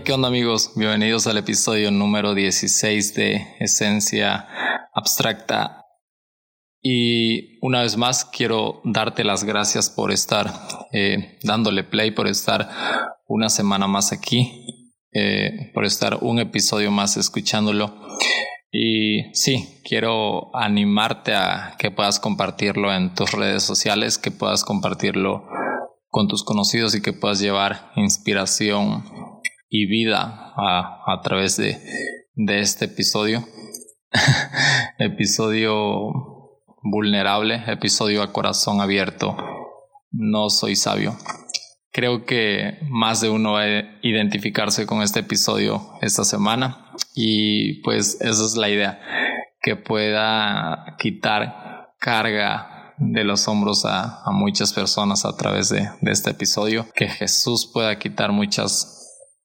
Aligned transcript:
¿qué 0.00 0.14
onda 0.14 0.28
amigos? 0.28 0.72
Bienvenidos 0.74 1.26
al 1.26 1.36
episodio 1.36 1.90
número 1.90 2.34
16 2.34 3.14
de 3.14 3.46
Esencia 3.60 4.48
Abstracta. 4.94 5.84
Y 6.80 7.58
una 7.60 7.82
vez 7.82 7.98
más 7.98 8.24
quiero 8.24 8.80
darte 8.84 9.22
las 9.22 9.44
gracias 9.44 9.90
por 9.90 10.10
estar 10.10 10.50
eh, 10.92 11.38
dándole 11.42 11.84
play, 11.84 12.10
por 12.10 12.26
estar 12.26 12.70
una 13.26 13.50
semana 13.50 13.86
más 13.86 14.12
aquí, 14.12 14.64
eh, 15.12 15.70
por 15.74 15.84
estar 15.84 16.20
un 16.22 16.38
episodio 16.38 16.90
más 16.90 17.18
escuchándolo. 17.18 17.94
Y 18.70 19.34
sí, 19.34 19.82
quiero 19.84 20.56
animarte 20.56 21.34
a 21.34 21.76
que 21.78 21.90
puedas 21.90 22.18
compartirlo 22.18 22.94
en 22.94 23.14
tus 23.14 23.32
redes 23.32 23.62
sociales, 23.62 24.16
que 24.16 24.30
puedas 24.30 24.64
compartirlo 24.64 25.46
con 26.08 26.28
tus 26.28 26.44
conocidos 26.44 26.94
y 26.94 27.02
que 27.02 27.12
puedas 27.12 27.40
llevar 27.40 27.92
inspiración 27.96 29.31
y 29.74 29.86
vida 29.86 30.52
a, 30.54 31.02
a 31.06 31.20
través 31.22 31.56
de, 31.56 31.78
de 32.34 32.60
este 32.60 32.84
episodio. 32.84 33.42
episodio 34.98 36.12
vulnerable, 36.82 37.62
episodio 37.66 38.22
a 38.22 38.32
corazón 38.32 38.82
abierto. 38.82 39.34
No 40.10 40.50
soy 40.50 40.76
sabio. 40.76 41.16
Creo 41.90 42.26
que 42.26 42.80
más 42.90 43.22
de 43.22 43.30
uno 43.30 43.52
va 43.52 43.62
a 43.62 43.98
identificarse 44.02 44.84
con 44.84 45.00
este 45.00 45.20
episodio 45.20 45.80
esta 46.02 46.24
semana 46.24 46.92
y 47.14 47.82
pues 47.82 48.18
esa 48.20 48.44
es 48.44 48.56
la 48.56 48.68
idea, 48.68 49.00
que 49.62 49.76
pueda 49.76 50.96
quitar 50.98 51.94
carga 51.98 52.94
de 52.98 53.24
los 53.24 53.48
hombros 53.48 53.84
a, 53.84 54.22
muchas 54.32 54.72
personas 54.72 55.24
a 55.24 55.36
través 55.36 55.68
de, 55.68 55.88
este 56.02 56.30
episodio. 56.30 56.86
Que 56.94 57.08
Jesús 57.08 57.70
pueda 57.72 57.98
quitar 57.98 58.32
muchas, 58.32 59.01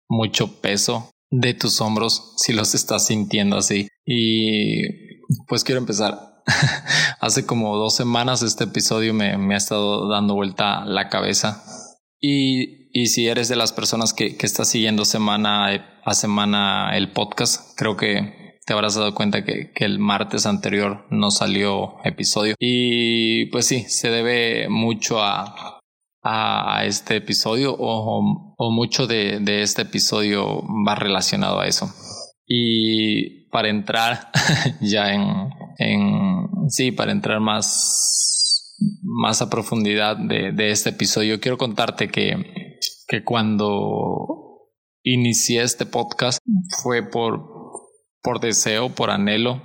mucho 0.09 0.61
peso 0.61 1.11
de 1.29 1.53
tus 1.53 1.81
hombros 1.81 2.33
si 2.37 2.53
los 2.53 2.75
estás 2.75 3.07
sintiendo 3.07 3.57
así. 3.57 3.87
Y 4.05 4.83
pues 5.47 5.63
quiero 5.63 5.79
empezar. 5.79 6.43
Hace 7.19 7.45
como 7.45 7.75
dos 7.75 7.95
semanas 7.95 8.41
este 8.41 8.65
episodio 8.65 9.13
me, 9.13 9.37
me, 9.37 9.53
ha 9.53 9.57
estado 9.57 10.07
dando 10.09 10.35
vuelta 10.35 10.85
la 10.85 11.09
cabeza. 11.09 11.63
Y, 12.19 12.89
y 12.99 13.07
si 13.07 13.27
eres 13.27 13.49
de 13.49 13.55
las 13.55 13.73
personas 13.73 14.13
que, 14.13 14.37
que 14.37 14.45
está 14.45 14.63
siguiendo 14.63 15.05
semana 15.05 15.99
a 16.03 16.13
semana 16.13 16.95
el 16.95 17.11
podcast, 17.11 17.77
creo 17.77 17.97
que 17.97 18.47
te 18.67 18.73
habrás 18.73 18.95
dado 18.95 19.15
cuenta 19.15 19.45
que, 19.45 19.71
el 19.75 19.97
martes 19.97 20.45
anterior 20.45 21.05
no 21.09 21.31
salió 21.31 22.03
episodio. 22.03 22.53
Y 22.59 23.45
pues 23.45 23.65
sí, 23.65 23.85
se 23.87 24.09
debe 24.09 24.67
mucho 24.67 25.23
a, 25.23 25.76
a 26.29 26.83
este 26.83 27.15
episodio 27.15 27.73
o, 27.73 28.53
o 28.57 28.71
mucho 28.71 29.07
de, 29.07 29.39
de, 29.39 29.61
este 29.61 29.83
episodio 29.83 30.61
va 30.85 30.95
relacionado 30.95 31.59
a 31.61 31.67
eso. 31.67 31.89
Y 32.45 33.47
para 33.49 33.69
entrar 33.69 34.29
ya 34.81 35.13
en, 35.13 35.23
en, 35.77 36.69
sí, 36.69 36.91
para 36.91 37.13
entrar 37.13 37.39
más, 37.39 38.75
más 39.03 39.41
a 39.41 39.49
profundidad 39.49 40.17
de, 40.17 40.51
de 40.51 40.71
este 40.71 40.89
episodio, 40.89 41.39
quiero 41.39 41.57
contarte 41.57 42.09
que, 42.09 42.77
que 43.07 43.23
cuando 43.23 44.67
inicié 45.03 45.63
este 45.63 45.85
podcast 45.85 46.39
fue 46.83 47.09
por, 47.09 47.41
por 48.21 48.41
deseo, 48.41 48.93
por 48.93 49.11
anhelo 49.11 49.61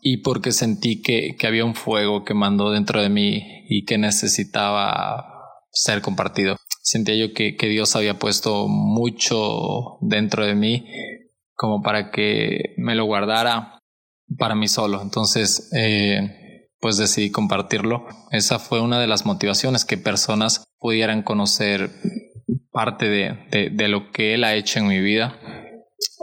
y 0.00 0.22
porque 0.22 0.50
sentí 0.50 1.00
que, 1.02 1.36
que 1.38 1.46
había 1.46 1.64
un 1.64 1.76
fuego 1.76 2.24
que 2.24 2.34
mandó 2.34 2.72
dentro 2.72 3.00
de 3.00 3.08
mí 3.08 3.64
y 3.68 3.84
que 3.84 3.96
necesitaba 3.96 5.31
ser 5.72 6.02
compartido. 6.02 6.56
Sentía 6.82 7.14
yo 7.14 7.32
que, 7.32 7.56
que 7.56 7.68
Dios 7.68 7.96
había 7.96 8.18
puesto 8.18 8.68
mucho 8.68 9.98
dentro 10.00 10.44
de 10.44 10.54
mí 10.54 10.86
como 11.54 11.82
para 11.82 12.10
que 12.10 12.74
me 12.76 12.94
lo 12.94 13.04
guardara 13.04 13.78
para 14.38 14.54
mí 14.54 14.68
solo. 14.68 15.00
Entonces, 15.00 15.70
eh, 15.76 16.68
pues 16.80 16.96
decidí 16.96 17.30
compartirlo. 17.30 18.06
Esa 18.30 18.58
fue 18.58 18.80
una 18.80 19.00
de 19.00 19.06
las 19.06 19.24
motivaciones 19.26 19.84
que 19.84 19.96
personas 19.96 20.64
pudieran 20.78 21.22
conocer 21.22 21.90
parte 22.72 23.08
de, 23.08 23.38
de, 23.50 23.70
de 23.70 23.88
lo 23.88 24.10
que 24.10 24.34
Él 24.34 24.44
ha 24.44 24.54
hecho 24.54 24.80
en 24.80 24.88
mi 24.88 25.00
vida 25.00 25.38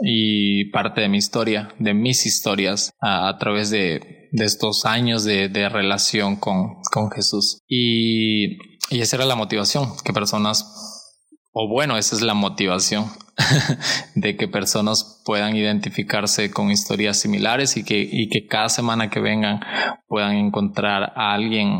y 0.02 0.66
parte 0.66 1.00
de 1.00 1.08
mi 1.08 1.18
historia, 1.18 1.68
de 1.78 1.94
mis 1.94 2.26
historias 2.26 2.92
a, 3.00 3.36
través 3.38 3.70
de, 3.70 4.19
de, 4.32 4.44
estos 4.44 4.84
años 4.84 5.24
de, 5.24 5.48
de 5.48 5.68
relación 5.68 6.36
con, 6.36 6.76
con 6.92 7.10
Jesús. 7.10 7.60
Y, 7.68 8.56
y 8.90 9.00
esa 9.00 9.16
era 9.16 9.24
la 9.24 9.36
motivación, 9.36 9.92
que 10.04 10.12
personas, 10.12 11.08
o 11.52 11.68
bueno, 11.68 11.96
esa 11.96 12.16
es 12.16 12.22
la 12.22 12.34
motivación 12.34 13.06
de 14.14 14.36
que 14.36 14.48
personas 14.48 15.22
puedan 15.24 15.56
identificarse 15.56 16.50
con 16.50 16.70
historias 16.70 17.18
similares 17.18 17.76
y 17.76 17.84
que, 17.84 18.08
y 18.10 18.28
que 18.28 18.46
cada 18.46 18.68
semana 18.68 19.10
que 19.10 19.20
vengan 19.20 19.60
puedan 20.06 20.36
encontrar 20.36 21.12
a 21.16 21.34
alguien 21.34 21.70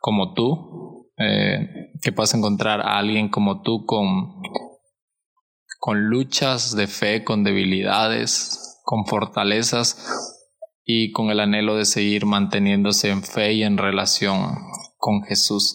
como 0.00 0.34
tú, 0.34 1.10
eh, 1.18 1.92
que 2.02 2.12
puedas 2.12 2.34
encontrar 2.34 2.80
a 2.80 2.98
alguien 2.98 3.28
como 3.28 3.62
tú 3.62 3.84
con 3.86 4.40
con 5.80 6.08
luchas 6.08 6.74
de 6.74 6.88
fe, 6.88 7.22
con 7.22 7.44
debilidades, 7.44 8.80
con 8.84 9.06
fortalezas 9.06 10.37
y 10.90 11.12
con 11.12 11.30
el 11.30 11.38
anhelo 11.38 11.76
de 11.76 11.84
seguir 11.84 12.24
manteniéndose 12.24 13.10
en 13.10 13.22
fe 13.22 13.52
y 13.52 13.62
en 13.62 13.76
relación 13.76 14.54
con 14.96 15.22
Jesús. 15.22 15.74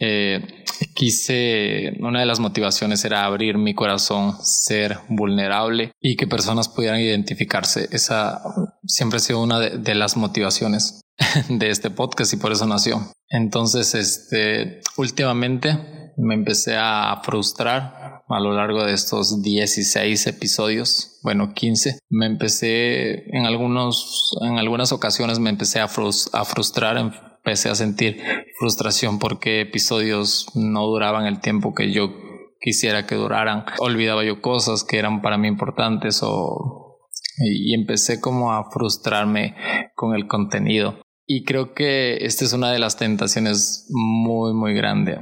Eh, 0.00 0.64
quise, 0.94 1.92
una 2.00 2.20
de 2.20 2.26
las 2.26 2.40
motivaciones 2.40 3.04
era 3.04 3.26
abrir 3.26 3.58
mi 3.58 3.74
corazón, 3.74 4.34
ser 4.42 4.98
vulnerable 5.10 5.92
y 6.00 6.16
que 6.16 6.26
personas 6.26 6.70
pudieran 6.70 7.00
identificarse. 7.00 7.86
Esa 7.92 8.40
siempre 8.86 9.18
ha 9.18 9.20
sido 9.20 9.42
una 9.42 9.60
de, 9.60 9.76
de 9.76 9.94
las 9.94 10.16
motivaciones 10.16 11.02
de 11.50 11.68
este 11.68 11.90
podcast 11.90 12.32
y 12.32 12.38
por 12.38 12.50
eso 12.50 12.66
nació. 12.66 13.12
Entonces, 13.28 13.94
este, 13.94 14.80
últimamente 14.96 16.01
me 16.22 16.34
empecé 16.34 16.76
a 16.78 17.20
frustrar 17.24 18.22
a 18.28 18.40
lo 18.40 18.54
largo 18.54 18.84
de 18.84 18.94
estos 18.94 19.42
16 19.42 20.26
episodios, 20.28 21.18
bueno, 21.22 21.52
15, 21.52 21.98
me 22.08 22.26
empecé 22.26 23.24
en 23.36 23.44
algunos, 23.44 24.36
en 24.40 24.58
algunas 24.58 24.92
ocasiones 24.92 25.40
me 25.40 25.50
empecé 25.50 25.80
a, 25.80 25.84
a 25.84 26.44
frustrar, 26.44 26.96
empecé 26.96 27.68
a 27.68 27.74
sentir 27.74 28.22
frustración 28.58 29.18
porque 29.18 29.60
episodios 29.60 30.46
no 30.54 30.86
duraban 30.86 31.26
el 31.26 31.40
tiempo 31.40 31.74
que 31.74 31.92
yo 31.92 32.12
quisiera 32.60 33.06
que 33.06 33.16
duraran. 33.16 33.64
Olvidaba 33.80 34.24
yo 34.24 34.40
cosas 34.40 34.84
que 34.84 34.98
eran 34.98 35.20
para 35.20 35.38
mí 35.38 35.48
importantes 35.48 36.20
o 36.22 37.00
y 37.38 37.74
empecé 37.74 38.20
como 38.20 38.52
a 38.52 38.70
frustrarme 38.70 39.56
con 39.96 40.14
el 40.14 40.28
contenido. 40.28 41.00
Y 41.26 41.44
creo 41.44 41.74
que 41.74 42.24
esta 42.24 42.44
es 42.44 42.52
una 42.52 42.70
de 42.70 42.78
las 42.78 42.96
tentaciones 42.96 43.88
muy, 43.90 44.54
muy 44.54 44.74
grande 44.74 45.18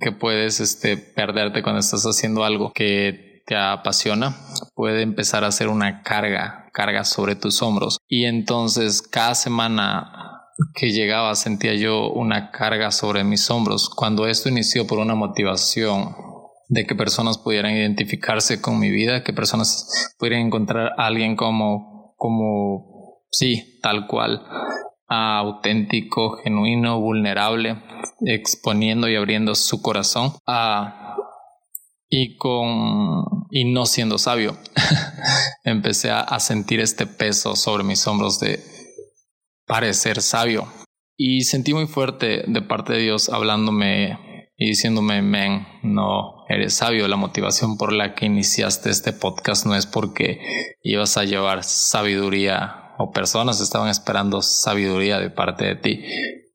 que 0.00 0.12
puedes 0.12 0.60
este, 0.60 0.96
perderte 0.96 1.62
cuando 1.62 1.80
estás 1.80 2.04
haciendo 2.04 2.44
algo 2.44 2.72
que 2.74 3.42
te 3.46 3.56
apasiona, 3.56 4.36
puede 4.74 5.02
empezar 5.02 5.44
a 5.44 5.52
ser 5.52 5.68
una 5.68 6.02
carga, 6.02 6.68
carga 6.72 7.04
sobre 7.04 7.36
tus 7.36 7.62
hombros. 7.62 7.98
Y 8.08 8.24
entonces 8.24 9.02
cada 9.02 9.34
semana 9.34 10.42
que 10.74 10.90
llegaba 10.90 11.34
sentía 11.34 11.74
yo 11.74 12.10
una 12.10 12.50
carga 12.50 12.90
sobre 12.90 13.24
mis 13.24 13.48
hombros. 13.50 13.88
Cuando 13.88 14.26
esto 14.26 14.48
inició 14.48 14.86
por 14.86 14.98
una 14.98 15.14
motivación 15.14 16.14
de 16.68 16.86
que 16.86 16.94
personas 16.96 17.38
pudieran 17.38 17.72
identificarse 17.72 18.60
con 18.60 18.80
mi 18.80 18.90
vida, 18.90 19.22
que 19.22 19.32
personas 19.32 20.14
pudieran 20.18 20.46
encontrar 20.46 20.92
a 20.98 21.06
alguien 21.06 21.36
como, 21.36 22.14
como, 22.16 23.20
sí, 23.30 23.78
tal 23.82 24.06
cual, 24.08 24.42
auténtico, 25.08 26.38
genuino, 26.42 27.00
vulnerable, 27.00 27.82
exponiendo 28.24 29.08
y 29.08 29.16
abriendo 29.16 29.54
su 29.54 29.82
corazón 29.82 30.32
y 32.08 32.36
con 32.36 33.46
y 33.50 33.64
no 33.64 33.86
siendo 33.86 34.18
sabio 34.18 34.56
empecé 35.64 36.10
a, 36.10 36.38
sentir 36.40 36.80
este 36.80 37.06
peso 37.06 37.56
sobre 37.56 37.84
mis 37.84 38.06
hombros 38.06 38.38
de 38.40 38.60
parecer 39.66 40.22
sabio. 40.22 40.68
Y 41.16 41.42
sentí 41.42 41.72
muy 41.72 41.86
fuerte 41.86 42.44
de 42.46 42.62
parte 42.62 42.92
de 42.92 43.00
Dios 43.00 43.28
hablándome 43.30 44.48
y 44.56 44.68
diciéndome 44.68 45.22
men 45.22 45.66
no 45.82 46.44
eres 46.48 46.74
sabio. 46.74 47.08
La 47.08 47.16
motivación 47.16 47.78
por 47.78 47.92
la 47.92 48.14
que 48.14 48.26
iniciaste 48.26 48.90
este 48.90 49.12
podcast 49.12 49.66
no 49.66 49.74
es 49.74 49.86
porque 49.86 50.40
ibas 50.82 51.16
a 51.16 51.24
llevar 51.24 51.64
sabiduría 51.64 52.85
o 52.98 53.12
personas 53.12 53.60
estaban 53.60 53.88
esperando 53.88 54.42
sabiduría 54.42 55.18
de 55.18 55.30
parte 55.30 55.64
de 55.64 55.76
ti, 55.76 56.04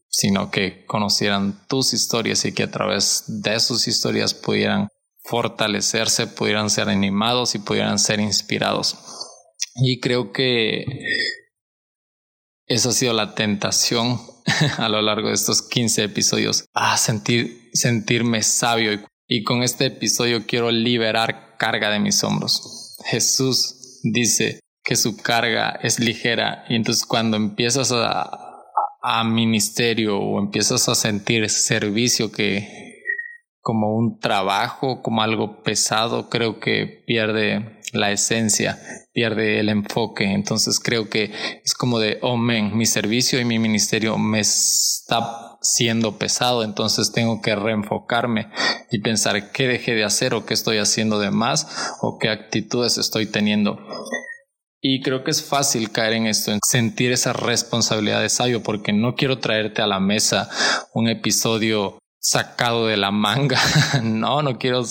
sino 0.07 0.51
que 0.51 0.85
conocieran 0.85 1.65
tus 1.67 1.93
historias 1.93 2.45
y 2.45 2.53
que 2.53 2.63
a 2.63 2.71
través 2.71 3.23
de 3.27 3.59
sus 3.59 3.87
historias 3.87 4.33
pudieran 4.33 4.89
fortalecerse, 5.23 6.27
pudieran 6.27 6.69
ser 6.69 6.89
animados 6.89 7.55
y 7.55 7.59
pudieran 7.59 7.99
ser 7.99 8.19
inspirados. 8.19 8.97
Y 9.75 9.99
creo 9.99 10.31
que 10.31 10.83
esa 12.65 12.89
ha 12.89 12.93
sido 12.93 13.13
la 13.13 13.35
tentación 13.35 14.19
a 14.77 14.89
lo 14.89 15.01
largo 15.01 15.27
de 15.27 15.35
estos 15.35 15.61
15 15.61 16.03
episodios, 16.03 16.65
a 16.73 16.97
sentir, 16.97 17.69
sentirme 17.73 18.43
sabio 18.43 19.03
Y 19.27 19.43
con 19.43 19.63
este 19.63 19.87
episodio 19.87 20.45
quiero 20.45 20.71
liberar 20.71 21.55
carga 21.57 21.89
de 21.89 21.99
mis 21.99 22.23
hombros. 22.23 22.97
Jesús 23.05 23.99
dice 24.03 24.60
que 24.83 24.95
su 24.95 25.17
carga 25.17 25.79
es 25.81 25.99
ligera 25.99 26.65
y 26.69 26.75
entonces 26.75 27.05
cuando 27.05 27.37
empiezas 27.37 27.91
a, 27.91 28.29
a 29.01 29.23
ministerio 29.23 30.19
o 30.19 30.39
empiezas 30.39 30.87
a 30.89 30.95
sentir 30.95 31.49
servicio 31.49 32.31
que 32.31 32.91
como 33.61 33.95
un 33.95 34.19
trabajo, 34.19 35.01
como 35.03 35.21
algo 35.21 35.61
pesado, 35.61 36.29
creo 36.29 36.59
que 36.59 37.03
pierde 37.05 37.79
la 37.93 38.11
esencia, 38.11 38.79
pierde 39.13 39.59
el 39.59 39.69
enfoque. 39.69 40.33
Entonces 40.33 40.79
creo 40.79 41.09
que 41.09 41.31
es 41.63 41.73
como 41.75 41.99
de, 41.99 42.17
oh 42.21 42.37
men, 42.37 42.75
mi 42.75 42.85
servicio 42.85 43.39
y 43.39 43.45
mi 43.45 43.59
ministerio 43.59 44.17
me 44.17 44.39
está 44.39 45.57
siendo 45.61 46.17
pesado, 46.17 46.63
entonces 46.63 47.11
tengo 47.11 47.39
que 47.41 47.55
reenfocarme 47.55 48.47
y 48.89 48.99
pensar 48.99 49.51
qué 49.51 49.67
dejé 49.67 49.93
de 49.93 50.03
hacer 50.03 50.33
o 50.33 50.43
qué 50.43 50.55
estoy 50.55 50.79
haciendo 50.79 51.19
de 51.19 51.29
más 51.29 51.95
o 52.01 52.17
qué 52.17 52.29
actitudes 52.29 52.97
estoy 52.97 53.27
teniendo. 53.27 53.77
Y 54.81 55.01
creo 55.01 55.23
que 55.23 55.29
es 55.29 55.43
fácil 55.43 55.91
caer 55.91 56.13
en 56.13 56.25
esto, 56.25 56.51
en 56.51 56.59
sentir 56.67 57.11
esa 57.11 57.33
responsabilidad 57.33 58.21
de 58.21 58.29
sabio, 58.29 58.63
porque 58.63 58.93
no 58.93 59.13
quiero 59.13 59.37
traerte 59.37 59.83
a 59.83 59.87
la 59.87 59.99
mesa 59.99 60.49
un 60.93 61.07
episodio 61.07 61.99
sacado 62.19 62.87
de 62.87 62.97
la 62.97 63.11
manga. 63.11 63.59
no, 64.03 64.41
no 64.41 64.57
quiero 64.57 64.83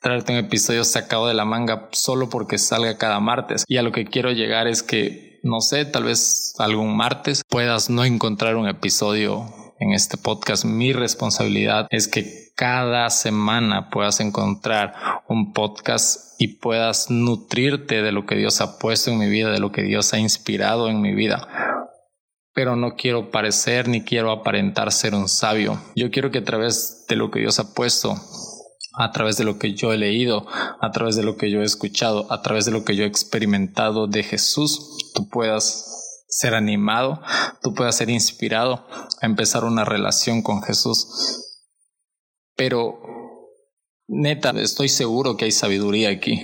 traerte 0.00 0.32
un 0.32 0.38
episodio 0.38 0.84
sacado 0.84 1.28
de 1.28 1.34
la 1.34 1.44
manga 1.44 1.88
solo 1.92 2.28
porque 2.28 2.58
salga 2.58 2.98
cada 2.98 3.20
martes. 3.20 3.64
Y 3.68 3.76
a 3.76 3.82
lo 3.82 3.92
que 3.92 4.04
quiero 4.04 4.32
llegar 4.32 4.66
es 4.66 4.82
que, 4.82 5.38
no 5.44 5.60
sé, 5.60 5.84
tal 5.84 6.04
vez 6.04 6.54
algún 6.58 6.96
martes 6.96 7.42
puedas 7.48 7.90
no 7.90 8.04
encontrar 8.04 8.56
un 8.56 8.68
episodio 8.68 9.63
en 9.78 9.92
este 9.92 10.16
podcast. 10.16 10.64
Mi 10.64 10.92
responsabilidad 10.92 11.86
es 11.90 12.08
que 12.08 12.52
cada 12.56 13.10
semana 13.10 13.90
puedas 13.90 14.20
encontrar 14.20 14.94
un 15.28 15.52
podcast 15.52 16.40
y 16.40 16.58
puedas 16.58 17.10
nutrirte 17.10 18.02
de 18.02 18.12
lo 18.12 18.26
que 18.26 18.36
Dios 18.36 18.60
ha 18.60 18.78
puesto 18.78 19.10
en 19.10 19.18
mi 19.18 19.28
vida, 19.28 19.50
de 19.50 19.60
lo 19.60 19.72
que 19.72 19.82
Dios 19.82 20.12
ha 20.14 20.18
inspirado 20.18 20.88
en 20.88 21.00
mi 21.00 21.14
vida 21.14 21.48
pero 22.54 22.76
no 22.76 22.94
quiero 22.94 23.32
parecer 23.32 23.88
ni 23.88 24.02
quiero 24.02 24.30
aparentar 24.30 24.92
ser 24.92 25.14
un 25.14 25.28
sabio. 25.28 25.82
Yo 25.96 26.10
quiero 26.10 26.30
que 26.30 26.38
a 26.38 26.44
través 26.44 27.04
de 27.08 27.16
lo 27.16 27.30
que 27.30 27.40
Dios 27.40 27.58
ha 27.58 27.74
puesto, 27.74 28.14
a 28.96 29.10
través 29.10 29.36
de 29.36 29.44
lo 29.44 29.58
que 29.58 29.74
yo 29.74 29.92
he 29.92 29.98
leído, 29.98 30.46
a 30.80 30.90
través 30.92 31.16
de 31.16 31.24
lo 31.24 31.36
que 31.36 31.50
yo 31.50 31.60
he 31.60 31.64
escuchado, 31.64 32.32
a 32.32 32.42
través 32.42 32.64
de 32.64 32.70
lo 32.70 32.84
que 32.84 32.94
yo 32.94 33.02
he 33.02 33.08
experimentado 33.08 34.06
de 34.06 34.22
Jesús, 34.22 35.10
tú 35.14 35.28
puedas 35.28 36.03
ser 36.34 36.54
animado, 36.54 37.22
tú 37.62 37.74
puedas 37.74 37.96
ser 37.96 38.10
inspirado 38.10 38.86
a 39.20 39.26
empezar 39.26 39.64
una 39.64 39.84
relación 39.84 40.42
con 40.42 40.62
Jesús. 40.62 41.06
Pero, 42.56 43.00
neta, 44.08 44.50
estoy 44.50 44.88
seguro 44.88 45.36
que 45.36 45.44
hay 45.44 45.52
sabiduría 45.52 46.10
aquí 46.10 46.40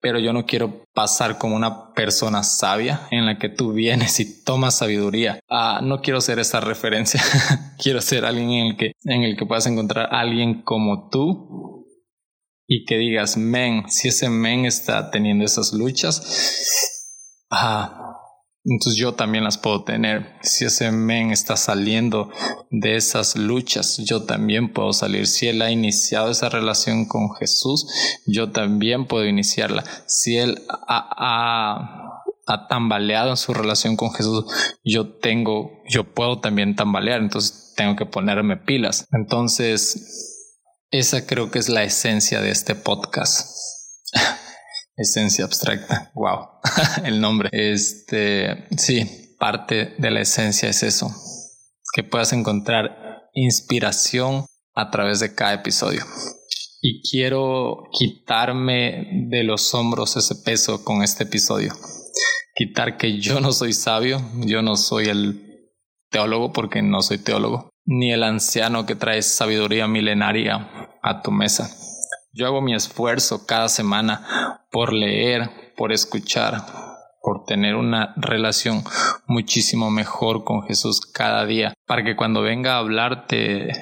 pero 0.00 0.20
yo 0.20 0.32
no 0.32 0.46
quiero 0.46 0.84
pasar 0.94 1.38
como 1.38 1.56
una 1.56 1.92
persona 1.92 2.42
sabia 2.42 3.08
en 3.10 3.26
la 3.26 3.38
que 3.38 3.48
tú 3.48 3.72
vienes 3.72 4.20
y 4.20 4.44
tomas 4.44 4.76
sabiduría. 4.76 5.40
Ah, 5.48 5.80
no 5.82 6.00
quiero 6.00 6.20
ser 6.20 6.38
esa 6.38 6.60
referencia. 6.60 7.20
quiero 7.82 8.00
ser 8.00 8.24
alguien 8.24 8.50
en 8.50 8.66
el 8.66 8.76
que 8.76 8.92
en 9.04 9.22
el 9.22 9.36
que 9.36 9.46
puedas 9.46 9.66
encontrar 9.66 10.14
a 10.14 10.20
alguien 10.20 10.62
como 10.62 11.08
tú 11.08 11.86
y 12.66 12.84
que 12.84 12.96
digas, 12.96 13.36
men, 13.36 13.88
si 13.88 14.08
ese 14.08 14.28
men 14.28 14.66
está 14.66 15.10
teniendo 15.10 15.44
esas 15.44 15.72
luchas, 15.72 17.46
ah, 17.50 18.07
entonces 18.68 19.00
yo 19.00 19.14
también 19.14 19.44
las 19.44 19.56
puedo 19.56 19.82
tener. 19.84 20.34
Si 20.42 20.66
ese 20.66 20.92
men 20.92 21.30
está 21.30 21.56
saliendo 21.56 22.30
de 22.70 22.96
esas 22.96 23.34
luchas, 23.36 23.96
yo 23.98 24.24
también 24.24 24.72
puedo 24.72 24.92
salir. 24.92 25.26
Si 25.26 25.48
él 25.48 25.62
ha 25.62 25.70
iniciado 25.70 26.30
esa 26.30 26.50
relación 26.50 27.06
con 27.06 27.34
Jesús, 27.34 27.86
yo 28.26 28.50
también 28.50 29.06
puedo 29.06 29.26
iniciarla. 29.26 29.84
Si 30.06 30.36
él 30.36 30.62
ha, 30.86 32.14
ha, 32.46 32.68
tambaleado 32.68 33.30
en 33.30 33.36
su 33.36 33.54
relación 33.54 33.96
con 33.96 34.12
Jesús, 34.12 34.44
yo 34.84 35.14
tengo, 35.18 35.82
yo 35.88 36.12
puedo 36.12 36.40
también 36.40 36.76
tambalear. 36.76 37.22
Entonces 37.22 37.72
tengo 37.74 37.96
que 37.96 38.06
ponerme 38.06 38.58
pilas. 38.58 39.06
Entonces, 39.12 40.44
esa 40.90 41.26
creo 41.26 41.50
que 41.50 41.58
es 41.58 41.70
la 41.70 41.84
esencia 41.84 42.40
de 42.40 42.50
este 42.50 42.74
podcast. 42.74 43.77
Esencia 44.98 45.44
abstracta. 45.44 46.10
Wow. 46.14 46.48
El 47.04 47.20
nombre. 47.20 47.48
Este, 47.52 48.66
sí, 48.76 49.36
parte 49.38 49.94
de 49.96 50.10
la 50.10 50.20
esencia 50.20 50.68
es 50.68 50.82
eso. 50.82 51.08
Que 51.94 52.02
puedas 52.02 52.32
encontrar 52.32 53.28
inspiración 53.32 54.44
a 54.74 54.90
través 54.90 55.20
de 55.20 55.34
cada 55.34 55.54
episodio. 55.54 56.04
Y 56.82 57.08
quiero 57.08 57.84
quitarme 57.96 59.26
de 59.28 59.44
los 59.44 59.72
hombros 59.72 60.16
ese 60.16 60.34
peso 60.34 60.84
con 60.84 61.02
este 61.02 61.24
episodio. 61.24 61.72
Quitar 62.56 62.96
que 62.96 63.20
yo 63.20 63.40
no 63.40 63.52
soy 63.52 63.72
sabio, 63.72 64.20
yo 64.34 64.62
no 64.62 64.76
soy 64.76 65.06
el 65.06 65.70
teólogo 66.10 66.52
porque 66.52 66.82
no 66.82 67.02
soy 67.02 67.18
teólogo, 67.18 67.70
ni 67.84 68.12
el 68.12 68.24
anciano 68.24 68.84
que 68.84 68.96
trae 68.96 69.22
sabiduría 69.22 69.86
milenaria 69.86 70.68
a 71.02 71.22
tu 71.22 71.30
mesa 71.30 71.70
yo 72.38 72.46
hago 72.46 72.60
mi 72.60 72.74
esfuerzo 72.74 73.46
cada 73.46 73.68
semana 73.68 74.57
por 74.70 74.92
leer, 74.92 75.72
por 75.76 75.92
escuchar, 75.92 76.64
por 77.22 77.44
tener 77.44 77.74
una 77.74 78.14
relación 78.16 78.84
muchísimo 79.26 79.90
mejor 79.90 80.44
con 80.44 80.62
Jesús 80.62 81.00
cada 81.00 81.46
día, 81.46 81.74
para 81.86 82.04
que 82.04 82.16
cuando 82.16 82.42
venga 82.42 82.74
a 82.74 82.78
hablarte 82.78 83.72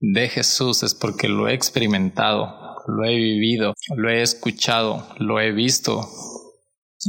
de 0.00 0.28
Jesús 0.28 0.82
es 0.82 0.94
porque 0.94 1.28
lo 1.28 1.48
he 1.48 1.54
experimentado, 1.54 2.64
lo 2.86 3.04
he 3.04 3.14
vivido, 3.14 3.74
lo 3.96 4.10
he 4.10 4.22
escuchado, 4.22 5.06
lo 5.18 5.40
he 5.40 5.52
visto. 5.52 6.08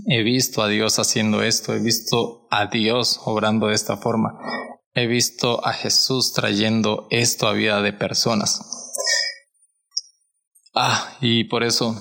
He 0.08 0.24
visto 0.24 0.62
a 0.62 0.68
Dios 0.68 1.00
haciendo 1.00 1.42
esto, 1.42 1.74
he 1.74 1.80
visto 1.80 2.48
a 2.52 2.68
Dios 2.68 3.22
obrando 3.26 3.68
de 3.68 3.76
esta 3.76 3.98
forma, 3.98 4.40
he 4.94 5.08
visto 5.08 5.66
a 5.66 5.74
Jesús 5.74 6.34
trayendo 6.34 7.08
esto 7.12 7.48
a 7.48 7.54
vida 7.54 7.82
de 7.82 7.94
personas. 7.94 8.62
Ah, 10.74 11.18
y 11.22 11.46
por 11.46 11.64
eso 11.64 11.96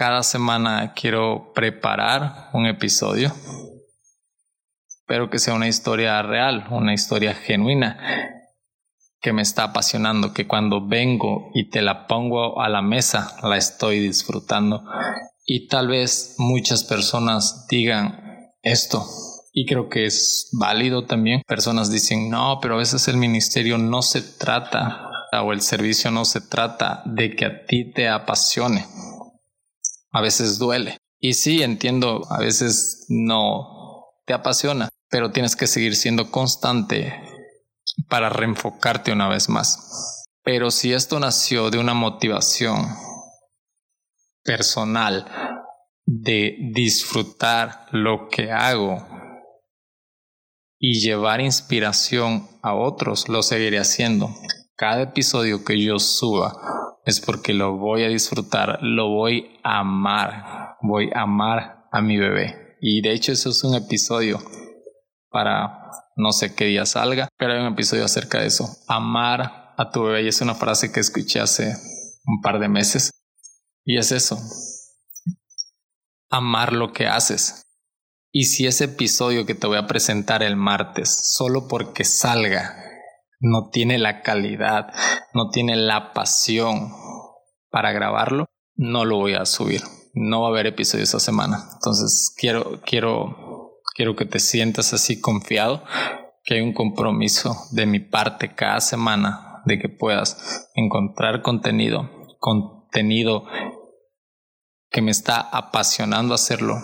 cada 0.00 0.22
semana 0.22 0.94
quiero 0.94 1.52
preparar 1.54 2.48
un 2.54 2.64
episodio, 2.64 3.34
pero 5.04 5.28
que 5.28 5.38
sea 5.38 5.52
una 5.52 5.68
historia 5.68 6.22
real, 6.22 6.66
una 6.70 6.94
historia 6.94 7.34
genuina, 7.34 7.98
que 9.20 9.34
me 9.34 9.42
está 9.42 9.64
apasionando, 9.64 10.32
que 10.32 10.46
cuando 10.46 10.88
vengo 10.88 11.50
y 11.52 11.68
te 11.68 11.82
la 11.82 12.06
pongo 12.06 12.62
a 12.62 12.70
la 12.70 12.80
mesa, 12.80 13.36
la 13.42 13.58
estoy 13.58 13.98
disfrutando. 14.00 14.84
Y 15.44 15.68
tal 15.68 15.88
vez 15.88 16.36
muchas 16.38 16.82
personas 16.84 17.66
digan 17.68 18.54
esto, 18.62 19.04
y 19.52 19.66
creo 19.66 19.90
que 19.90 20.06
es 20.06 20.48
válido 20.58 21.04
también. 21.04 21.42
Personas 21.46 21.90
dicen, 21.90 22.30
no, 22.30 22.58
pero 22.62 22.76
a 22.76 22.78
veces 22.78 23.06
el 23.08 23.18
ministerio 23.18 23.76
no 23.76 24.00
se 24.00 24.22
trata 24.22 25.10
o 25.44 25.52
el 25.52 25.60
servicio 25.60 26.10
no 26.10 26.24
se 26.24 26.40
trata 26.40 27.02
de 27.04 27.36
que 27.36 27.44
a 27.44 27.66
ti 27.66 27.92
te 27.92 28.08
apasione. 28.08 28.86
A 30.10 30.20
veces 30.20 30.58
duele. 30.58 30.98
Y 31.18 31.34
sí, 31.34 31.62
entiendo, 31.62 32.22
a 32.30 32.38
veces 32.38 33.06
no 33.08 34.06
te 34.26 34.32
apasiona, 34.32 34.88
pero 35.08 35.32
tienes 35.32 35.56
que 35.56 35.66
seguir 35.66 35.96
siendo 35.96 36.30
constante 36.30 37.14
para 38.08 38.30
reenfocarte 38.30 39.12
una 39.12 39.28
vez 39.28 39.48
más. 39.48 40.26
Pero 40.42 40.70
si 40.70 40.92
esto 40.92 41.20
nació 41.20 41.70
de 41.70 41.78
una 41.78 41.94
motivación 41.94 42.86
personal 44.42 45.26
de 46.06 46.56
disfrutar 46.72 47.86
lo 47.92 48.28
que 48.28 48.50
hago 48.50 49.06
y 50.78 51.00
llevar 51.00 51.40
inspiración 51.40 52.48
a 52.62 52.74
otros, 52.74 53.28
lo 53.28 53.42
seguiré 53.42 53.78
haciendo 53.78 54.34
cada 54.80 55.02
episodio 55.02 55.62
que 55.62 55.78
yo 55.78 55.98
suba 55.98 56.79
es 57.04 57.20
porque 57.20 57.54
lo 57.54 57.76
voy 57.76 58.04
a 58.04 58.08
disfrutar, 58.08 58.78
lo 58.82 59.08
voy 59.08 59.58
a 59.62 59.80
amar, 59.80 60.76
voy 60.82 61.10
a 61.14 61.22
amar 61.22 61.86
a 61.90 62.00
mi 62.00 62.18
bebé. 62.18 62.76
Y 62.80 63.02
de 63.02 63.12
hecho 63.12 63.32
eso 63.32 63.50
es 63.50 63.64
un 63.64 63.74
episodio 63.74 64.38
para 65.30 65.90
no 66.16 66.32
sé 66.32 66.54
qué 66.54 66.66
día 66.66 66.86
salga, 66.86 67.28
pero 67.38 67.52
hay 67.52 67.60
un 67.60 67.72
episodio 67.72 68.04
acerca 68.04 68.40
de 68.40 68.46
eso. 68.46 68.68
Amar 68.88 69.74
a 69.76 69.90
tu 69.90 70.02
bebé 70.02 70.22
y 70.22 70.28
es 70.28 70.40
una 70.40 70.54
frase 70.54 70.92
que 70.92 71.00
escuché 71.00 71.40
hace 71.40 71.74
un 72.24 72.40
par 72.42 72.58
de 72.58 72.68
meses. 72.68 73.10
Y 73.84 73.98
es 73.98 74.12
eso. 74.12 74.38
Amar 76.28 76.72
lo 76.72 76.92
que 76.92 77.06
haces. 77.06 77.62
Y 78.32 78.44
si 78.44 78.66
ese 78.66 78.84
episodio 78.84 79.46
que 79.46 79.54
te 79.54 79.66
voy 79.66 79.78
a 79.78 79.86
presentar 79.86 80.42
el 80.42 80.56
martes, 80.56 81.32
solo 81.32 81.66
porque 81.66 82.04
salga, 82.04 82.76
no 83.40 83.70
tiene 83.70 83.98
la 83.98 84.22
calidad, 84.22 84.92
no 85.34 85.50
tiene 85.50 85.76
la 85.76 86.12
pasión 86.12 86.92
para 87.70 87.92
grabarlo, 87.92 88.46
no 88.76 89.04
lo 89.04 89.16
voy 89.16 89.34
a 89.34 89.44
subir. 89.44 89.82
No 90.12 90.42
va 90.42 90.48
a 90.48 90.50
haber 90.50 90.66
episodio 90.66 91.04
esta 91.04 91.20
semana. 91.20 91.68
Entonces 91.74 92.34
quiero, 92.36 92.80
quiero, 92.84 93.80
quiero 93.94 94.16
que 94.16 94.26
te 94.26 94.40
sientas 94.40 94.92
así 94.92 95.20
confiado, 95.20 95.84
que 96.44 96.54
hay 96.54 96.60
un 96.60 96.74
compromiso 96.74 97.56
de 97.72 97.86
mi 97.86 98.00
parte 98.00 98.54
cada 98.54 98.80
semana 98.80 99.62
de 99.66 99.78
que 99.78 99.88
puedas 99.88 100.68
encontrar 100.74 101.42
contenido 101.42 102.10
contenido 102.40 103.44
que 104.90 105.02
me 105.02 105.12
está 105.12 105.40
apasionando 105.40 106.34
hacerlo, 106.34 106.76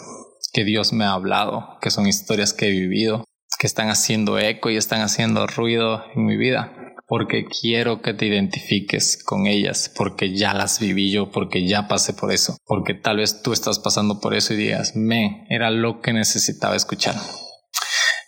que 0.53 0.65
Dios 0.65 0.93
me 0.93 1.05
ha 1.05 1.13
hablado, 1.13 1.79
que 1.81 1.91
son 1.91 2.07
historias 2.07 2.53
que 2.53 2.69
he 2.69 2.71
vivido, 2.71 3.25
que 3.59 3.67
están 3.67 3.89
haciendo 3.89 4.39
eco 4.39 4.71
y 4.71 4.77
están 4.77 5.01
haciendo 5.01 5.47
ruido 5.47 6.05
en 6.15 6.27
mi 6.27 6.37
vida, 6.37 6.95
porque 7.07 7.45
quiero 7.45 8.03
que 8.03 8.15
te 8.15 8.27
identifiques 8.27 9.23
con 9.23 9.47
ellas, 9.47 9.93
porque 9.95 10.37
ya 10.37 10.55
las 10.55 10.81
viví 10.81 11.11
yo, 11.13 11.31
porque 11.31 11.67
ya 11.67 11.89
pasé 11.89 12.13
por 12.13 12.33
eso, 12.33 12.57
porque 12.65 12.95
tal 12.95 13.19
vez 13.19 13.43
tú 13.43 13.53
estás 13.53 13.79
pasando 13.79 14.21
por 14.21 14.35
eso 14.35 14.55
y 14.55 14.57
digas, 14.57 14.97
me, 14.97 15.47
era 15.49 15.71
lo 15.71 16.01
que 16.01 16.13
necesitaba 16.13 16.77
escuchar. 16.77 17.17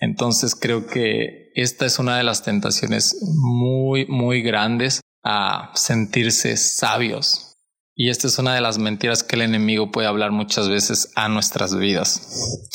Entonces 0.01 0.55
creo 0.55 0.87
que 0.87 1.51
esta 1.55 1.87
es 1.87 1.99
una 1.99 2.17
de 2.17 2.23
las 2.23 2.45
tentaciones 2.45 3.17
muy, 3.35 4.07
muy 4.07 4.43
grandes 4.43 5.01
a 5.25 5.73
sentirse 5.75 6.57
sabios, 6.57 7.49
y 8.01 8.11
esta 8.11 8.29
es 8.29 8.39
una 8.39 8.55
de 8.55 8.61
las 8.61 8.79
mentiras 8.79 9.25
que 9.25 9.35
el 9.35 9.43
enemigo 9.43 9.91
puede 9.91 10.07
hablar 10.07 10.31
muchas 10.31 10.69
veces 10.69 11.11
a 11.17 11.29
nuestras 11.29 11.77
vidas. 11.77 12.69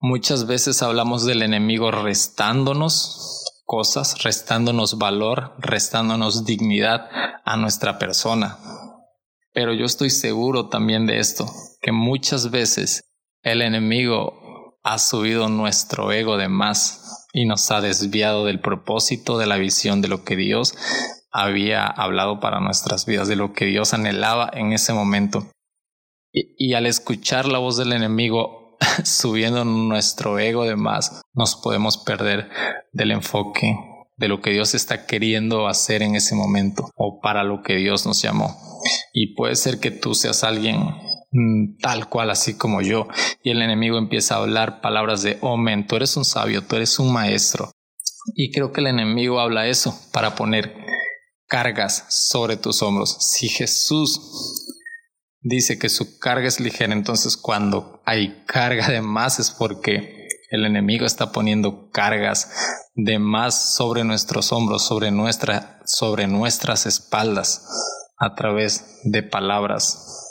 Muchas 0.00 0.46
veces 0.46 0.82
hablamos 0.82 1.24
del 1.24 1.42
enemigo 1.42 1.90
restándonos 1.90 3.62
cosas, 3.64 4.22
restándonos 4.22 4.98
valor, 4.98 5.54
restándonos 5.58 6.44
dignidad 6.44 7.08
a 7.44 7.56
nuestra 7.56 7.98
persona. 7.98 8.58
Pero 9.52 9.72
yo 9.72 9.86
estoy 9.86 10.10
seguro 10.10 10.68
también 10.68 11.06
de 11.06 11.18
esto, 11.18 11.46
que 11.80 11.92
muchas 11.92 12.50
veces 12.50 13.04
el 13.42 13.62
enemigo 13.62 14.78
ha 14.82 14.98
subido 14.98 15.48
nuestro 15.48 16.12
ego 16.12 16.36
de 16.36 16.48
más 16.48 17.26
y 17.32 17.46
nos 17.46 17.70
ha 17.70 17.80
desviado 17.80 18.44
del 18.44 18.60
propósito, 18.60 19.38
de 19.38 19.46
la 19.46 19.56
visión 19.56 20.02
de 20.02 20.08
lo 20.08 20.24
que 20.24 20.36
Dios 20.36 20.74
había 21.32 21.86
hablado 21.86 22.38
para 22.38 22.60
nuestras 22.60 23.06
vidas, 23.06 23.28
de 23.28 23.36
lo 23.36 23.52
que 23.52 23.64
Dios 23.64 23.94
anhelaba 23.94 24.50
en 24.52 24.72
ese 24.72 24.92
momento. 24.92 25.50
Y, 26.32 26.74
al 26.74 26.86
escuchar 26.86 27.46
la 27.46 27.58
voz 27.58 27.78
del 27.78 27.92
enemigo 27.92 28.65
subiendo 29.04 29.64
nuestro 29.64 30.38
ego 30.38 30.64
de 30.64 30.76
más, 30.76 31.22
nos 31.34 31.56
podemos 31.56 31.98
perder 31.98 32.48
del 32.92 33.10
enfoque 33.10 33.76
de 34.16 34.28
lo 34.28 34.40
que 34.40 34.50
Dios 34.50 34.74
está 34.74 35.06
queriendo 35.06 35.68
hacer 35.68 36.02
en 36.02 36.14
ese 36.14 36.34
momento 36.34 36.90
o 36.96 37.20
para 37.20 37.44
lo 37.44 37.62
que 37.62 37.76
Dios 37.76 38.06
nos 38.06 38.22
llamó. 38.22 38.56
Y 39.12 39.34
puede 39.34 39.56
ser 39.56 39.78
que 39.78 39.90
tú 39.90 40.14
seas 40.14 40.44
alguien 40.44 40.80
mm, 41.32 41.78
tal 41.80 42.08
cual 42.08 42.30
así 42.30 42.56
como 42.56 42.80
yo 42.80 43.08
y 43.42 43.50
el 43.50 43.60
enemigo 43.62 43.98
empieza 43.98 44.34
a 44.34 44.38
hablar 44.38 44.80
palabras 44.80 45.22
de 45.22 45.38
oh 45.42 45.56
tú 45.86 45.96
eres 45.96 46.16
un 46.16 46.24
sabio, 46.24 46.62
tú 46.62 46.76
eres 46.76 46.98
un 46.98 47.12
maestro. 47.12 47.70
Y 48.34 48.50
creo 48.50 48.72
que 48.72 48.80
el 48.80 48.88
enemigo 48.88 49.38
habla 49.38 49.68
eso 49.68 49.96
para 50.12 50.34
poner 50.34 50.74
cargas 51.46 52.06
sobre 52.08 52.56
tus 52.56 52.82
hombros. 52.82 53.16
Si 53.20 53.48
Jesús 53.48 54.55
dice 55.46 55.78
que 55.78 55.88
su 55.88 56.18
carga 56.18 56.48
es 56.48 56.60
ligera, 56.60 56.92
entonces 56.92 57.36
cuando 57.36 58.02
hay 58.04 58.42
carga 58.46 58.88
de 58.88 59.00
más 59.00 59.38
es 59.38 59.50
porque 59.50 60.28
el 60.50 60.64
enemigo 60.64 61.06
está 61.06 61.32
poniendo 61.32 61.90
cargas 61.90 62.50
de 62.94 63.18
más 63.18 63.74
sobre 63.74 64.04
nuestros 64.04 64.52
hombros, 64.52 64.86
sobre, 64.86 65.10
nuestra, 65.10 65.80
sobre 65.84 66.26
nuestras 66.26 66.86
espaldas, 66.86 67.64
a 68.18 68.34
través 68.34 69.00
de 69.04 69.22
palabras 69.22 70.22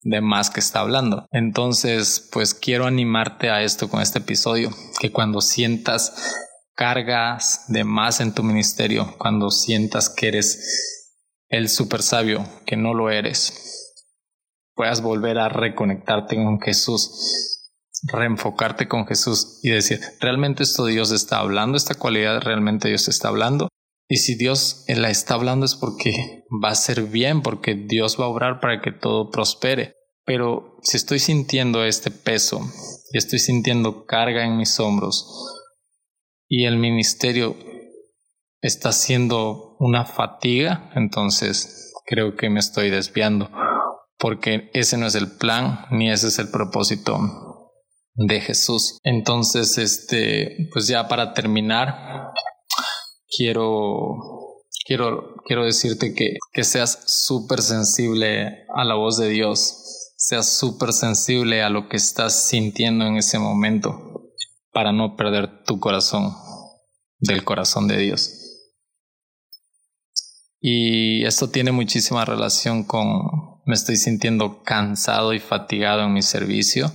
de 0.00 0.20
más 0.20 0.50
que 0.50 0.60
está 0.60 0.80
hablando. 0.80 1.26
Entonces, 1.30 2.28
pues 2.32 2.54
quiero 2.54 2.86
animarte 2.86 3.50
a 3.50 3.62
esto 3.62 3.88
con 3.88 4.00
este 4.00 4.20
episodio, 4.20 4.70
que 5.00 5.12
cuando 5.12 5.40
sientas 5.40 6.34
cargas 6.74 7.64
de 7.68 7.84
más 7.84 8.20
en 8.20 8.34
tu 8.34 8.42
ministerio, 8.42 9.14
cuando 9.18 9.50
sientas 9.50 10.08
que 10.08 10.28
eres 10.28 11.04
el 11.48 11.68
super 11.68 12.02
sabio, 12.02 12.48
que 12.66 12.76
no 12.76 12.94
lo 12.94 13.10
eres, 13.10 13.87
puedas 14.78 15.02
volver 15.02 15.40
a 15.40 15.48
reconectarte 15.48 16.36
con 16.36 16.60
Jesús, 16.60 17.68
reenfocarte 18.12 18.86
con 18.86 19.08
Jesús 19.08 19.58
y 19.64 19.70
decir, 19.70 19.98
realmente 20.20 20.62
esto 20.62 20.84
Dios 20.86 21.10
está 21.10 21.40
hablando, 21.40 21.76
esta 21.76 21.96
cualidad 21.96 22.40
realmente 22.40 22.86
Dios 22.86 23.08
está 23.08 23.26
hablando. 23.26 23.66
Y 24.08 24.18
si 24.18 24.36
Dios 24.36 24.84
la 24.86 25.10
está 25.10 25.34
hablando 25.34 25.66
es 25.66 25.74
porque 25.74 26.44
va 26.64 26.70
a 26.70 26.76
ser 26.76 27.02
bien, 27.02 27.42
porque 27.42 27.74
Dios 27.74 28.20
va 28.20 28.26
a 28.26 28.28
obrar 28.28 28.60
para 28.60 28.80
que 28.80 28.92
todo 28.92 29.30
prospere. 29.30 29.94
Pero 30.24 30.76
si 30.82 30.96
estoy 30.96 31.18
sintiendo 31.18 31.84
este 31.84 32.12
peso 32.12 32.60
y 33.10 33.18
estoy 33.18 33.40
sintiendo 33.40 34.06
carga 34.06 34.46
en 34.46 34.58
mis 34.58 34.78
hombros, 34.78 35.26
y 36.46 36.66
el 36.66 36.76
ministerio 36.76 37.56
está 38.60 38.92
siendo 38.92 39.76
una 39.80 40.04
fatiga, 40.04 40.92
entonces 40.94 41.92
creo 42.06 42.36
que 42.36 42.48
me 42.48 42.60
estoy 42.60 42.90
desviando, 42.90 43.50
porque 44.18 44.70
ese 44.74 44.96
no 44.96 45.06
es 45.06 45.14
el 45.14 45.36
plan 45.36 45.86
ni 45.90 46.10
ese 46.10 46.28
es 46.28 46.38
el 46.38 46.50
propósito 46.50 47.18
de 48.14 48.40
Jesús. 48.40 48.98
Entonces, 49.04 49.78
este, 49.78 50.68
pues 50.72 50.88
ya 50.88 51.08
para 51.08 51.34
terminar, 51.34 52.32
quiero, 53.36 54.16
quiero, 54.84 55.36
quiero 55.46 55.64
decirte 55.64 56.14
que, 56.14 56.36
que 56.52 56.64
seas 56.64 57.04
súper 57.06 57.62
sensible 57.62 58.66
a 58.74 58.84
la 58.84 58.96
voz 58.96 59.16
de 59.16 59.28
Dios, 59.28 60.12
seas 60.16 60.48
súper 60.48 60.92
sensible 60.92 61.62
a 61.62 61.70
lo 61.70 61.88
que 61.88 61.96
estás 61.96 62.48
sintiendo 62.48 63.06
en 63.06 63.16
ese 63.16 63.38
momento 63.38 64.32
para 64.72 64.92
no 64.92 65.16
perder 65.16 65.64
tu 65.64 65.78
corazón 65.78 66.34
del 67.20 67.44
corazón 67.44 67.86
de 67.86 67.98
Dios. 67.98 68.34
Y 70.60 71.24
esto 71.24 71.50
tiene 71.50 71.70
muchísima 71.70 72.24
relación 72.24 72.82
con 72.82 73.47
me 73.68 73.74
estoy 73.74 73.98
sintiendo 73.98 74.62
cansado 74.62 75.34
y 75.34 75.40
fatigado 75.40 76.04
en 76.04 76.14
mi 76.14 76.22
servicio. 76.22 76.90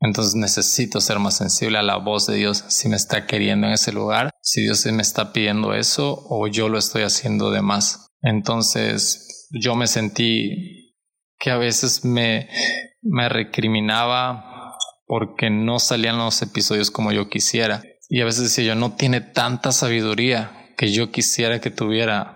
Entonces 0.00 0.34
necesito 0.34 1.00
ser 1.00 1.20
más 1.20 1.36
sensible 1.36 1.78
a 1.78 1.82
la 1.82 1.98
voz 1.98 2.26
de 2.26 2.34
Dios 2.34 2.64
si 2.66 2.88
me 2.88 2.96
está 2.96 3.26
queriendo 3.26 3.68
en 3.68 3.74
ese 3.74 3.92
lugar, 3.92 4.32
si 4.42 4.62
Dios 4.62 4.84
me 4.86 5.02
está 5.02 5.32
pidiendo 5.32 5.74
eso 5.74 6.26
o 6.28 6.48
yo 6.48 6.68
lo 6.68 6.78
estoy 6.78 7.02
haciendo 7.02 7.52
de 7.52 7.62
más. 7.62 8.08
Entonces 8.22 9.46
yo 9.52 9.76
me 9.76 9.86
sentí 9.86 10.96
que 11.38 11.52
a 11.52 11.58
veces 11.58 12.04
me, 12.04 12.48
me 13.00 13.28
recriminaba 13.28 14.74
porque 15.06 15.48
no 15.48 15.78
salían 15.78 16.18
los 16.18 16.42
episodios 16.42 16.90
como 16.90 17.12
yo 17.12 17.28
quisiera. 17.28 17.84
Y 18.08 18.20
a 18.20 18.24
veces 18.24 18.42
decía 18.42 18.64
yo, 18.64 18.74
no 18.74 18.96
tiene 18.96 19.20
tanta 19.20 19.70
sabiduría 19.70 20.74
que 20.76 20.90
yo 20.90 21.12
quisiera 21.12 21.60
que 21.60 21.70
tuviera. 21.70 22.34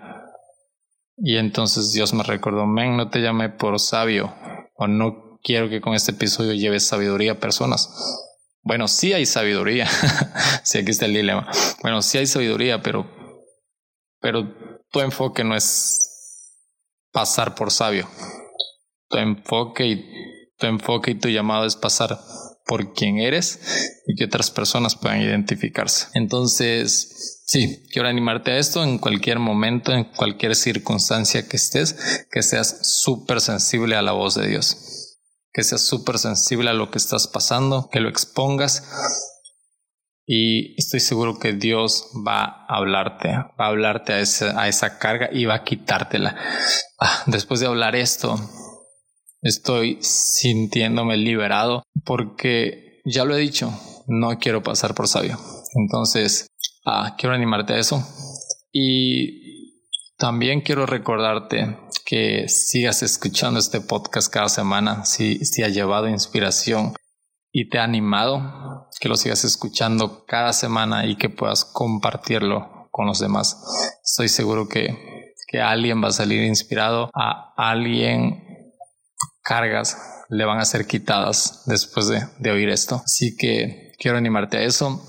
Y 1.16 1.36
entonces 1.36 1.92
Dios 1.92 2.14
me 2.14 2.22
recordó, 2.22 2.66
men, 2.66 2.96
no 2.96 3.10
te 3.10 3.20
llamé 3.20 3.48
por 3.48 3.78
sabio, 3.78 4.34
o 4.74 4.86
no 4.86 5.38
quiero 5.42 5.68
que 5.68 5.80
con 5.80 5.94
este 5.94 6.12
episodio 6.12 6.52
lleves 6.54 6.86
sabiduría 6.86 7.32
a 7.32 7.40
personas. 7.40 7.90
Bueno, 8.62 8.88
sí 8.88 9.12
hay 9.12 9.26
sabiduría. 9.26 9.88
sí, 10.62 10.78
aquí 10.78 10.90
está 10.90 11.06
el 11.06 11.14
dilema. 11.14 11.48
Bueno, 11.82 12.00
sí 12.00 12.18
hay 12.18 12.26
sabiduría, 12.26 12.82
pero, 12.82 13.06
pero 14.20 14.48
tu 14.90 15.00
enfoque 15.00 15.44
no 15.44 15.56
es 15.56 16.12
pasar 17.12 17.54
por 17.54 17.70
sabio. 17.70 18.08
Tu 19.08 19.18
enfoque 19.18 19.86
y 19.86 20.48
tu 20.58 20.66
enfoque 20.66 21.10
y 21.10 21.18
tu 21.18 21.28
llamado 21.28 21.66
es 21.66 21.76
pasar 21.76 22.18
por 22.66 22.94
quién 22.94 23.18
eres 23.18 23.60
y 24.06 24.14
que 24.14 24.24
otras 24.24 24.50
personas 24.50 24.96
puedan 24.96 25.20
identificarse. 25.20 26.06
Entonces, 26.14 27.42
sí, 27.44 27.84
quiero 27.92 28.08
animarte 28.08 28.52
a 28.52 28.58
esto 28.58 28.82
en 28.82 28.98
cualquier 28.98 29.38
momento, 29.38 29.92
en 29.92 30.04
cualquier 30.04 30.54
circunstancia 30.54 31.48
que 31.48 31.56
estés, 31.56 32.26
que 32.30 32.42
seas 32.42 32.78
súper 32.82 33.40
sensible 33.40 33.96
a 33.96 34.02
la 34.02 34.12
voz 34.12 34.34
de 34.34 34.48
Dios, 34.48 35.18
que 35.52 35.64
seas 35.64 35.82
súper 35.82 36.18
sensible 36.18 36.70
a 36.70 36.74
lo 36.74 36.90
que 36.90 36.98
estás 36.98 37.26
pasando, 37.26 37.88
que 37.90 38.00
lo 38.00 38.08
expongas 38.08 38.84
y 40.24 40.74
estoy 40.78 41.00
seguro 41.00 41.38
que 41.38 41.52
Dios 41.52 42.08
va 42.26 42.64
a 42.68 42.76
hablarte, 42.76 43.28
va 43.28 43.66
a 43.66 43.66
hablarte 43.66 44.12
a 44.12 44.20
esa, 44.20 44.60
a 44.60 44.68
esa 44.68 44.98
carga 44.98 45.28
y 45.32 45.46
va 45.46 45.56
a 45.56 45.64
quitártela. 45.64 46.36
Ah, 47.00 47.24
después 47.26 47.60
de 47.60 47.66
hablar 47.66 47.96
esto, 47.96 48.38
estoy 49.42 49.98
sintiéndome 50.00 51.16
liberado 51.16 51.82
porque 52.04 53.00
ya 53.04 53.24
lo 53.24 53.36
he 53.36 53.40
dicho, 53.40 53.72
no 54.06 54.38
quiero 54.38 54.62
pasar 54.62 54.94
por 54.94 55.08
sabio. 55.08 55.38
Entonces, 55.74 56.46
ah, 56.86 57.16
quiero 57.18 57.34
animarte 57.34 57.74
a 57.74 57.78
eso. 57.78 58.06
Y 58.72 59.82
también 60.16 60.60
quiero 60.60 60.86
recordarte 60.86 61.76
que 62.06 62.48
sigas 62.48 63.02
escuchando 63.02 63.58
este 63.58 63.80
podcast 63.80 64.32
cada 64.32 64.48
semana, 64.48 65.04
si, 65.04 65.44
si 65.44 65.62
ha 65.62 65.68
llevado 65.68 66.08
inspiración 66.08 66.94
y 67.50 67.68
te 67.68 67.78
ha 67.78 67.84
animado, 67.84 68.88
que 69.00 69.08
lo 69.08 69.16
sigas 69.16 69.44
escuchando 69.44 70.24
cada 70.26 70.52
semana 70.52 71.06
y 71.06 71.16
que 71.16 71.28
puedas 71.28 71.64
compartirlo 71.64 72.88
con 72.90 73.06
los 73.06 73.18
demás. 73.18 73.60
Estoy 74.04 74.28
seguro 74.28 74.68
que, 74.68 75.34
que 75.48 75.60
alguien 75.60 76.02
va 76.02 76.08
a 76.08 76.12
salir 76.12 76.42
inspirado, 76.44 77.10
a 77.14 77.52
alguien 77.56 78.51
cargas 79.42 79.96
le 80.32 80.46
van 80.46 80.58
a 80.58 80.64
ser 80.64 80.86
quitadas 80.86 81.62
después 81.66 82.08
de, 82.08 82.50
oír 82.50 82.70
esto. 82.70 83.02
Así 83.04 83.36
que 83.36 83.92
quiero 83.98 84.16
animarte 84.16 84.56
a 84.56 84.62
eso. 84.62 85.06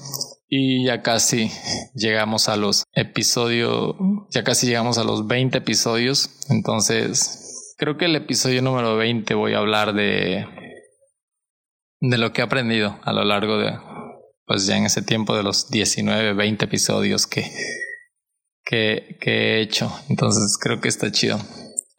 Y 0.49 0.85
ya 0.85 1.01
casi 1.01 1.49
llegamos 1.95 2.49
a 2.49 2.57
los 2.57 2.83
episodios, 2.93 3.95
ya 4.29 4.43
casi 4.43 4.67
llegamos 4.67 4.97
a 4.97 5.03
los 5.03 5.25
20 5.25 5.57
episodios. 5.57 6.29
Entonces, 6.49 7.73
creo 7.77 7.97
que 7.97 8.05
el 8.05 8.15
episodio 8.15 8.61
número 8.61 8.97
20 8.97 9.33
voy 9.33 9.53
a 9.53 9.59
hablar 9.59 9.93
de, 9.93 10.45
de 12.01 12.17
lo 12.17 12.33
que 12.33 12.41
he 12.41 12.43
aprendido 12.43 12.99
a 13.03 13.13
lo 13.13 13.23
largo 13.23 13.57
de, 13.57 13.79
pues 14.45 14.67
ya 14.67 14.77
en 14.77 14.85
ese 14.85 15.01
tiempo 15.01 15.35
de 15.35 15.43
los 15.43 15.71
19, 15.71 16.33
20 16.33 16.65
episodios 16.65 17.25
que, 17.25 17.49
que, 18.65 19.17
que 19.21 19.31
he 19.31 19.61
hecho. 19.61 19.91
Entonces, 20.09 20.57
creo 20.59 20.81
que 20.81 20.89
está 20.89 21.11
chido. 21.11 21.39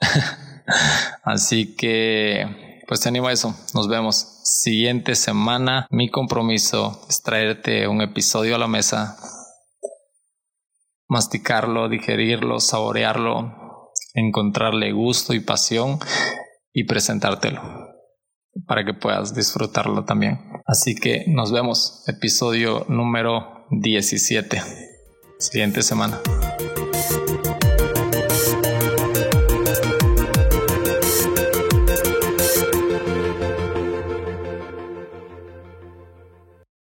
Así 1.24 1.74
que, 1.74 2.82
pues 2.86 3.00
te 3.00 3.08
animo 3.08 3.28
a 3.28 3.32
eso. 3.32 3.54
Nos 3.74 3.88
vemos 3.88 4.40
siguiente 4.44 5.14
semana. 5.14 5.86
Mi 5.90 6.10
compromiso 6.10 7.04
es 7.08 7.22
traerte 7.22 7.88
un 7.88 8.02
episodio 8.02 8.56
a 8.56 8.58
la 8.58 8.68
mesa, 8.68 9.16
masticarlo, 11.08 11.88
digerirlo, 11.88 12.60
saborearlo, 12.60 13.90
encontrarle 14.12 14.92
gusto 14.92 15.32
y 15.32 15.40
pasión 15.40 15.98
y 16.72 16.84
presentártelo 16.84 17.62
para 18.66 18.84
que 18.84 18.94
puedas 18.94 19.34
disfrutarlo 19.34 20.04
también. 20.04 20.38
Así 20.66 20.94
que 20.94 21.24
nos 21.28 21.52
vemos, 21.52 22.04
episodio 22.06 22.84
número 22.88 23.66
17, 23.70 24.62
siguiente 25.38 25.82
semana. 25.82 26.20